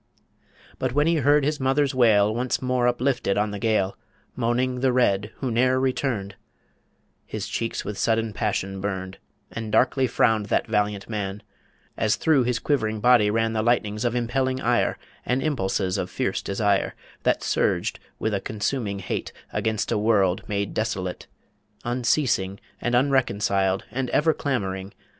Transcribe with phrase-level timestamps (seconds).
[0.79, 3.95] But when he heard his mother's wail, Once more uplifted on the gale,
[4.35, 6.33] Moaning The Red who ne'er returned
[7.27, 9.19] His cheeks with sudden passion burned;
[9.51, 11.43] And darkly frowned that valiant man,
[11.97, 16.41] As through his quivering body ran The lightnings of impelling ire And impulses of fierce
[16.41, 21.27] desire, That surged, with a consuming hate Against a world made desolate,
[21.85, 24.93] Unceasing and unreconciled, And ever clamouring